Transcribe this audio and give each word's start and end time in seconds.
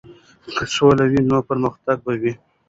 که 0.55 0.63
سوله 0.75 1.05
وي 1.11 1.21
نو 1.29 1.37
پرمختګ 1.49 1.97
به 2.05 2.13
وي. 2.21 2.33